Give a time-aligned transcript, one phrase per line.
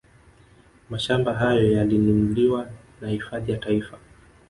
[0.89, 2.69] Mashamba hayo yalinunuliwa
[3.01, 3.97] na hifadhi ya Taifa